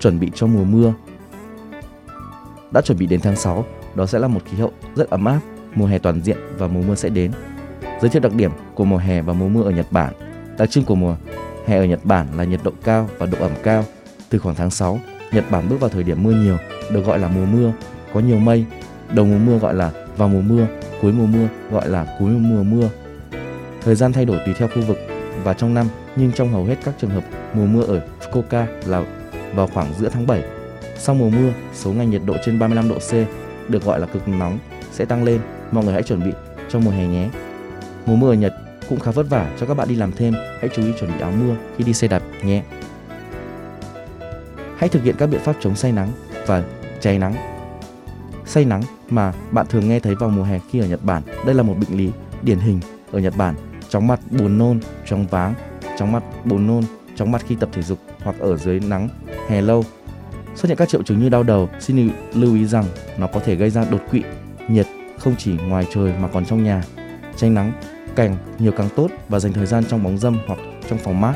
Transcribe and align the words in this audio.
Chuẩn 0.00 0.20
bị 0.20 0.30
cho 0.34 0.46
mùa 0.46 0.64
mưa. 0.64 0.92
Đã 2.70 2.80
chuẩn 2.80 2.98
bị 2.98 3.06
đến 3.06 3.20
tháng 3.20 3.36
6, 3.36 3.64
đó 3.94 4.06
sẽ 4.06 4.18
là 4.18 4.28
một 4.28 4.40
khí 4.44 4.56
hậu 4.56 4.72
rất 4.94 5.10
ấm 5.10 5.24
áp, 5.24 5.40
mùa 5.74 5.86
hè 5.86 5.98
toàn 5.98 6.20
diện 6.20 6.36
và 6.58 6.68
mùa 6.68 6.82
mưa 6.82 6.94
sẽ 6.94 7.08
đến. 7.08 7.30
Giới 8.00 8.10
thiệu 8.10 8.22
đặc 8.22 8.34
điểm 8.34 8.50
của 8.74 8.84
mùa 8.84 8.96
hè 8.96 9.22
và 9.22 9.32
mùa 9.32 9.48
mưa 9.48 9.62
ở 9.62 9.70
Nhật 9.70 9.86
Bản. 9.90 10.12
Đặc 10.58 10.70
trưng 10.70 10.84
của 10.84 10.94
mùa 10.94 11.16
hè 11.66 11.78
ở 11.78 11.84
Nhật 11.84 12.04
Bản 12.04 12.26
là 12.36 12.44
nhiệt 12.44 12.60
độ 12.64 12.70
cao 12.84 13.08
và 13.18 13.26
độ 13.26 13.38
ẩm 13.40 13.52
cao. 13.62 13.84
Từ 14.30 14.38
khoảng 14.38 14.54
tháng 14.54 14.70
6, 14.70 15.00
Nhật 15.32 15.44
Bản 15.50 15.68
bước 15.68 15.80
vào 15.80 15.90
thời 15.90 16.02
điểm 16.02 16.22
mưa 16.22 16.34
nhiều, 16.34 16.56
được 16.92 17.06
gọi 17.06 17.18
là 17.18 17.28
mùa 17.28 17.44
mưa, 17.44 17.72
có 18.14 18.20
nhiều 18.20 18.38
mây. 18.38 18.64
Đầu 19.14 19.26
mùa 19.26 19.38
mưa 19.38 19.58
gọi 19.58 19.74
là 19.74 19.92
vào 20.16 20.28
mùa 20.28 20.40
mưa, 20.40 20.66
cuối 21.02 21.12
mùa 21.12 21.26
mưa 21.26 21.48
gọi 21.70 21.88
là 21.88 22.16
cuối 22.18 22.30
mùa 22.30 22.62
mưa. 22.62 22.88
Thời 23.82 23.94
gian 23.94 24.12
thay 24.12 24.24
đổi 24.24 24.38
tùy 24.46 24.54
theo 24.58 24.68
khu 24.68 24.82
vực 24.82 24.98
và 25.44 25.54
trong 25.54 25.74
năm, 25.74 25.86
nhưng 26.16 26.32
trong 26.32 26.52
hầu 26.52 26.64
hết 26.64 26.76
các 26.84 26.94
trường 27.00 27.10
hợp, 27.10 27.24
mùa 27.54 27.66
mưa 27.66 27.82
ở 27.82 28.00
Fukuoka 28.20 28.66
là 28.86 29.04
vào 29.54 29.66
khoảng 29.66 29.94
giữa 29.98 30.08
tháng 30.08 30.26
7. 30.26 30.42
Sau 30.98 31.14
mùa 31.14 31.30
mưa, 31.30 31.52
số 31.74 31.92
ngày 31.92 32.06
nhiệt 32.06 32.22
độ 32.24 32.34
trên 32.44 32.58
35 32.58 32.88
độ 32.88 32.98
C 32.98 33.12
được 33.70 33.84
gọi 33.84 34.00
là 34.00 34.06
cực 34.06 34.28
nóng 34.28 34.58
sẽ 34.92 35.04
tăng 35.04 35.24
lên. 35.24 35.40
Mọi 35.70 35.84
người 35.84 35.92
hãy 35.92 36.02
chuẩn 36.02 36.24
bị 36.24 36.30
cho 36.68 36.78
mùa 36.78 36.90
hè 36.90 37.06
nhé. 37.06 37.28
Mùa 38.06 38.16
mưa 38.16 38.30
ở 38.30 38.34
Nhật 38.34 38.54
cũng 38.88 39.00
khá 39.00 39.10
vất 39.10 39.26
vả 39.30 39.56
cho 39.60 39.66
các 39.66 39.74
bạn 39.74 39.88
đi 39.88 39.94
làm 39.94 40.12
thêm. 40.12 40.34
Hãy 40.60 40.70
chú 40.74 40.82
ý 40.82 40.92
chuẩn 41.00 41.12
bị 41.12 41.20
áo 41.20 41.32
mưa 41.40 41.54
khi 41.76 41.84
đi 41.84 41.92
xe 41.92 42.08
đạp 42.08 42.22
nhé. 42.44 42.62
Hãy 44.76 44.88
thực 44.88 45.02
hiện 45.02 45.14
các 45.18 45.26
biện 45.26 45.40
pháp 45.40 45.56
chống 45.60 45.76
say 45.76 45.92
nắng 45.92 46.08
và 46.46 46.62
cháy 47.00 47.18
nắng. 47.18 47.34
Say 48.46 48.64
nắng 48.64 48.82
mà 49.10 49.32
bạn 49.50 49.66
thường 49.66 49.88
nghe 49.88 50.00
thấy 50.00 50.14
vào 50.14 50.30
mùa 50.30 50.42
hè 50.42 50.60
khi 50.70 50.80
ở 50.80 50.86
Nhật 50.86 51.04
Bản, 51.04 51.22
đây 51.46 51.54
là 51.54 51.62
một 51.62 51.74
bệnh 51.80 51.98
lý 51.98 52.10
điển 52.42 52.58
hình 52.58 52.80
ở 53.12 53.18
Nhật 53.18 53.36
Bản. 53.36 53.54
Chóng 53.88 54.06
mặt, 54.06 54.20
buồn 54.30 54.58
nôn, 54.58 54.80
chóng 55.06 55.26
váng, 55.26 55.54
chóng 55.98 56.12
mặt, 56.12 56.22
buồn 56.44 56.66
nôn, 56.66 56.82
chóng 57.16 57.32
mặt 57.32 57.42
khi 57.46 57.56
tập 57.60 57.68
thể 57.72 57.82
dục 57.82 57.98
hoặc 58.22 58.36
ở 58.38 58.56
dưới 58.56 58.80
nắng 58.80 59.08
hè 59.48 59.62
lâu. 59.62 59.84
Xuất 60.54 60.68
hiện 60.68 60.76
các 60.76 60.88
triệu 60.88 61.02
chứng 61.02 61.20
như 61.20 61.28
đau 61.28 61.42
đầu, 61.42 61.68
xin 61.80 62.10
lưu 62.34 62.54
ý 62.54 62.66
rằng 62.66 62.84
nó 63.18 63.26
có 63.26 63.40
thể 63.40 63.54
gây 63.54 63.70
ra 63.70 63.84
đột 63.90 64.00
quỵ, 64.10 64.22
nhiệt 64.68 64.86
không 65.18 65.34
chỉ 65.38 65.52
ngoài 65.68 65.86
trời 65.94 66.12
mà 66.20 66.28
còn 66.28 66.44
trong 66.44 66.64
nhà. 66.64 66.82
Tránh 67.36 67.54
nắng 67.54 67.72
càng 68.16 68.36
nhiều 68.58 68.72
càng 68.72 68.88
tốt 68.96 69.08
và 69.28 69.38
dành 69.38 69.52
thời 69.52 69.66
gian 69.66 69.84
trong 69.84 70.02
bóng 70.02 70.18
râm 70.18 70.38
hoặc 70.46 70.58
trong 70.88 70.98
phòng 70.98 71.20
mát. 71.20 71.34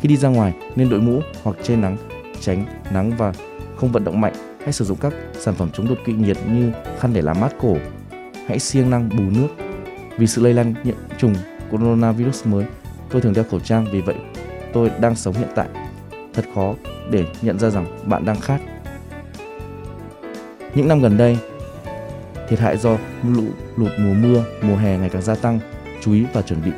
Khi 0.00 0.08
đi 0.08 0.16
ra 0.16 0.28
ngoài 0.28 0.52
nên 0.76 0.88
đội 0.88 1.00
mũ 1.00 1.20
hoặc 1.42 1.56
che 1.62 1.76
nắng, 1.76 1.96
tránh 2.40 2.64
nắng 2.90 3.12
và 3.16 3.32
không 3.76 3.92
vận 3.92 4.04
động 4.04 4.20
mạnh. 4.20 4.34
Hãy 4.60 4.72
sử 4.72 4.84
dụng 4.84 4.98
các 5.00 5.14
sản 5.38 5.54
phẩm 5.54 5.70
chống 5.72 5.88
đột 5.88 5.98
quỵ 6.04 6.12
nhiệt 6.12 6.36
như 6.52 6.72
khăn 6.98 7.12
để 7.12 7.22
làm 7.22 7.40
mát 7.40 7.52
cổ. 7.60 7.76
Hãy 8.46 8.58
siêng 8.58 8.90
năng 8.90 9.08
bù 9.08 9.22
nước. 9.40 9.48
Vì 10.18 10.26
sự 10.26 10.42
lây 10.42 10.54
lan 10.54 10.74
nhiễm 10.84 10.94
trùng 11.18 11.34
coronavirus 11.70 12.46
mới, 12.46 12.64
tôi 13.10 13.22
thường 13.22 13.32
đeo 13.34 13.44
khẩu 13.50 13.60
trang 13.60 13.86
vì 13.92 14.00
vậy 14.00 14.16
tôi 14.72 14.90
đang 15.00 15.14
sống 15.14 15.34
hiện 15.34 15.48
tại. 15.54 15.68
Thật 16.34 16.44
khó 16.54 16.74
để 17.10 17.24
nhận 17.42 17.58
ra 17.58 17.70
rằng 17.70 17.86
bạn 18.04 18.24
đang 18.24 18.40
khát. 18.40 18.60
Những 20.74 20.88
năm 20.88 21.00
gần 21.00 21.16
đây, 21.16 21.38
thiệt 22.48 22.58
hại 22.58 22.76
do 22.76 22.96
lũ 23.28 23.44
lụt 23.76 23.90
mùa 23.98 24.14
mưa, 24.14 24.44
mùa 24.62 24.76
hè 24.76 24.98
ngày 24.98 25.08
càng 25.08 25.22
gia 25.22 25.34
tăng, 25.34 25.60
chú 26.00 26.12
ý 26.12 26.24
và 26.32 26.42
chuẩn 26.42 26.64
bị. 26.64 26.70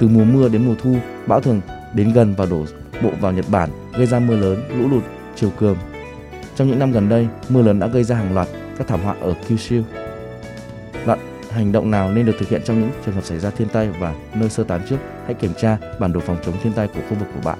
Từ 0.00 0.08
mùa 0.08 0.24
mưa 0.24 0.48
đến 0.48 0.66
mùa 0.66 0.74
thu, 0.82 0.96
bão 1.26 1.40
thường 1.40 1.60
đến 1.94 2.12
gần 2.12 2.34
và 2.36 2.46
đổ 2.46 2.64
bộ 3.02 3.10
vào 3.20 3.32
Nhật 3.32 3.44
Bản, 3.50 3.70
gây 3.96 4.06
ra 4.06 4.18
mưa 4.18 4.36
lớn, 4.36 4.62
lũ 4.78 4.88
lụt, 4.90 5.02
chiều 5.36 5.50
cường. 5.56 5.76
Trong 6.56 6.68
những 6.68 6.78
năm 6.78 6.92
gần 6.92 7.08
đây, 7.08 7.28
mưa 7.48 7.62
lớn 7.62 7.78
đã 7.78 7.86
gây 7.86 8.04
ra 8.04 8.16
hàng 8.16 8.34
loạt 8.34 8.48
các 8.78 8.86
thảm 8.86 9.00
họa 9.00 9.14
ở 9.20 9.34
Kyushu. 9.48 9.76
Đoạn 11.06 11.18
hành 11.50 11.72
động 11.72 11.90
nào 11.90 12.12
nên 12.12 12.26
được 12.26 12.36
thực 12.38 12.48
hiện 12.48 12.62
trong 12.64 12.80
những 12.80 12.90
trường 13.06 13.14
hợp 13.14 13.24
xảy 13.24 13.38
ra 13.38 13.50
thiên 13.50 13.68
tai 13.68 13.88
và 13.88 14.14
nơi 14.34 14.50
sơ 14.50 14.64
tán 14.64 14.80
trước? 14.88 14.96
Hãy 15.24 15.34
kiểm 15.34 15.52
tra 15.60 15.78
bản 15.98 16.12
đồ 16.12 16.20
phòng 16.20 16.36
chống 16.44 16.54
thiên 16.62 16.72
tai 16.72 16.88
của 16.88 17.00
khu 17.10 17.16
vực 17.16 17.28
của 17.34 17.40
bạn. 17.44 17.58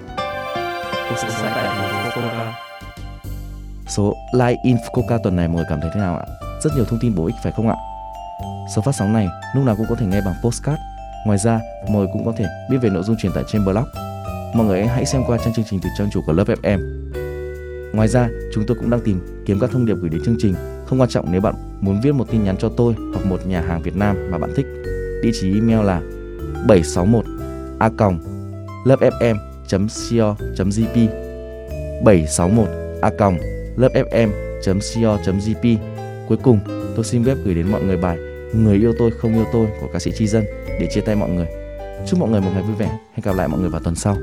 Số 3.89 4.15
Live 4.33 4.57
in 4.65 4.77
Fukuoka 4.77 5.19
tuần 5.23 5.37
này 5.37 5.49
mọi 5.49 5.57
người 5.57 5.65
cảm 5.69 5.81
thấy 5.81 5.91
thế 5.95 6.01
nào 6.01 6.17
ạ? 6.17 6.25
Rất 6.63 6.71
nhiều 6.77 6.85
thông 6.85 6.99
tin 7.03 7.15
bổ 7.15 7.27
ích 7.27 7.35
phải 7.43 7.53
không 7.57 7.69
ạ? 7.69 7.77
Số 8.77 8.83
phát 8.83 8.93
sóng 8.99 9.13
này 9.13 9.29
lúc 9.55 9.65
nào 9.65 9.77
cũng 9.77 9.87
có 9.89 9.95
thể 9.95 10.07
nghe 10.07 10.21
bằng 10.21 10.35
postcard. 10.43 10.81
Ngoài 11.27 11.39
ra, 11.39 11.61
mọi 11.89 11.97
người 11.97 12.09
cũng 12.13 12.25
có 12.25 12.33
thể 12.37 12.45
biết 12.71 12.79
về 12.83 12.91
nội 12.91 13.03
dung 13.03 13.17
truyền 13.17 13.33
tải 13.33 13.45
trên 13.53 13.65
blog. 13.65 13.85
Mọi 14.55 14.67
người 14.67 14.87
hãy 14.87 15.07
xem 15.07 15.23
qua 15.27 15.39
trang 15.45 15.55
chương 15.55 15.65
trình 15.71 15.81
từ 15.83 15.89
trang 15.99 16.09
chủ 16.13 16.21
của 16.27 16.33
Love 16.33 16.55
FM. 16.55 16.79
Ngoài 17.95 18.09
ra, 18.09 18.29
chúng 18.55 18.65
tôi 18.67 18.77
cũng 18.81 18.91
đang 18.91 19.01
tìm 19.01 19.45
kiếm 19.47 19.61
các 19.61 19.71
thông 19.71 19.87
điệp 19.87 19.95
gửi 20.01 20.11
đến 20.11 20.21
chương 20.25 20.37
trình. 20.39 20.55
Không 20.87 21.01
quan 21.01 21.09
trọng 21.09 21.33
nếu 21.33 21.41
bạn 21.41 21.55
muốn 21.87 22.01
viết 22.01 22.13
một 22.13 22.31
tin 22.31 22.45
nhắn 22.45 22.57
cho 22.59 22.69
tôi 22.77 22.95
hoặc 23.13 23.27
một 23.27 23.47
nhà 23.47 23.61
hàng 23.61 23.83
Việt 23.83 23.97
Nam 23.97 24.17
mà 24.31 24.39
bạn 24.39 24.53
thích. 24.57 24.67
Địa 25.23 25.31
chỉ 25.41 25.55
email 25.55 25.87
là 25.87 26.01
761 26.67 27.25
a 27.79 27.89
lovefm.co.jp 28.85 29.37
761 32.05 32.69
a 33.03 33.11
lovefm.co.jp 33.77 34.97
Cuối 36.29 36.39
cùng, 36.43 36.59
tôi 36.97 37.05
xin 37.05 37.25
phép 37.25 37.37
gửi 37.45 37.55
đến 37.55 37.73
mọi 37.73 37.83
người 37.83 37.97
bài 37.97 38.19
Người 38.55 38.77
yêu 38.77 38.93
tôi 38.99 39.11
không 39.11 39.35
yêu 39.35 39.45
tôi 39.53 39.67
của 39.81 39.89
ca 39.93 39.99
sĩ 39.99 40.11
Chi 40.19 40.27
Dân 40.27 40.45
để 40.81 40.89
chia 40.91 41.01
tay 41.01 41.17
mọi 41.17 41.31
người. 41.31 41.47
Chúc 42.07 42.21
mọi 42.21 42.31
người 42.31 42.41
một 42.41 42.51
ngày 42.55 42.63
vui 42.63 42.77
vẻ. 42.77 42.87
Hẹn 42.87 43.21
gặp 43.23 43.37
lại 43.37 43.49
mọi 43.49 43.61
người 43.61 43.71
vào 43.71 43.81
tuần 43.85 43.95
sau. 43.95 44.17